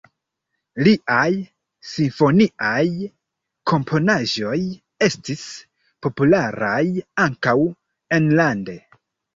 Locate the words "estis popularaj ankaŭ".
5.11-7.59